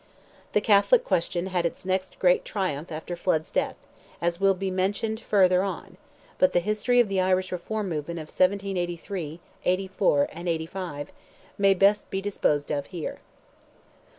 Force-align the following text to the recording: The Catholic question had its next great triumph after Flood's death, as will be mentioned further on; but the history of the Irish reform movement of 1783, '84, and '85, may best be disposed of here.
The 0.53 0.61
Catholic 0.61 1.03
question 1.03 1.45
had 1.45 1.63
its 1.63 1.85
next 1.85 2.17
great 2.17 2.43
triumph 2.43 2.91
after 2.91 3.15
Flood's 3.15 3.51
death, 3.51 3.75
as 4.19 4.39
will 4.41 4.55
be 4.55 4.71
mentioned 4.71 5.19
further 5.19 5.61
on; 5.61 5.95
but 6.39 6.53
the 6.53 6.59
history 6.59 6.99
of 6.99 7.07
the 7.07 7.21
Irish 7.21 7.51
reform 7.51 7.89
movement 7.89 8.19
of 8.19 8.29
1783, 8.29 9.39
'84, 9.63 10.27
and 10.31 10.49
'85, 10.49 11.11
may 11.59 11.75
best 11.75 12.09
be 12.09 12.19
disposed 12.19 12.71
of 12.71 12.87
here. 12.87 13.19